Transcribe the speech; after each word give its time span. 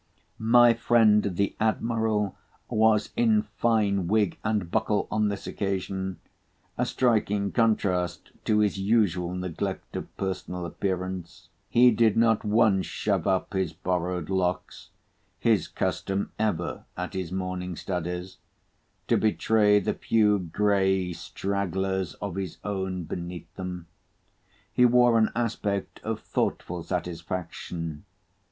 My 0.39 0.73
friend 0.73 1.21
the 1.35 1.55
admiral 1.59 2.35
was 2.69 3.11
in 3.15 3.43
fine 3.57 4.07
wig 4.07 4.39
and 4.43 4.71
buckle 4.71 5.07
on 5.11 5.27
this 5.27 5.45
occasion—a 5.45 6.85
striking 6.87 7.51
contrast 7.51 8.31
to 8.45 8.57
his 8.61 8.79
usual 8.79 9.35
neglect 9.35 9.95
of 9.95 10.17
personal 10.17 10.65
appearance. 10.65 11.49
He 11.69 11.91
did 11.91 12.17
not 12.17 12.43
once 12.43 12.87
shove 12.87 13.27
up 13.27 13.53
his 13.53 13.73
borrowed 13.73 14.27
locks 14.31 14.89
(his 15.37 15.67
custom 15.67 16.31
ever 16.39 16.85
at 16.97 17.13
his 17.13 17.31
morning 17.31 17.75
studies) 17.75 18.39
to 19.07 19.17
betray 19.17 19.79
the 19.79 19.93
few 19.93 20.39
grey 20.39 21.13
stragglers 21.13 22.15
of 22.15 22.37
his 22.37 22.57
own 22.63 23.03
beneath 23.03 23.55
them. 23.55 23.85
He 24.73 24.83
wore 24.83 25.19
an 25.19 25.29
aspect 25.35 25.99
of 26.03 26.21
thoughtful 26.21 26.81
satisfaction. 26.81 28.05